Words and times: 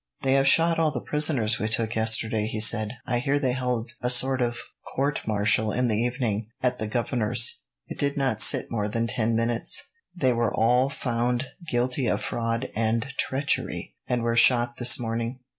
"They 0.23 0.33
have 0.33 0.47
shot 0.47 0.79
all 0.79 0.89
the 0.89 0.99
prisoners 0.99 1.59
we 1.59 1.67
took 1.67 1.93
yesterday," 1.93 2.47
he 2.47 2.59
said. 2.59 2.93
"I 3.05 3.19
hear 3.19 3.37
they 3.37 3.51
held 3.51 3.91
a 4.01 4.09
sort 4.09 4.41
of 4.41 4.57
court 4.95 5.21
martial 5.27 5.71
in 5.71 5.89
the 5.89 5.95
evening, 6.01 6.47
at 6.63 6.79
the 6.79 6.87
governor's. 6.87 7.61
It 7.85 7.99
did 7.99 8.17
not 8.17 8.41
sit 8.41 8.71
more 8.71 8.89
than 8.89 9.05
ten 9.05 9.35
minutes. 9.35 9.89
They 10.15 10.33
were 10.33 10.55
all 10.55 10.89
found 10.89 11.51
guilty 11.69 12.07
of 12.07 12.23
fraud 12.23 12.71
and 12.75 13.07
treachery, 13.19 13.95
and 14.07 14.23
were 14.23 14.35
shot 14.35 14.77
this 14.77 14.99
morning." 14.99 15.37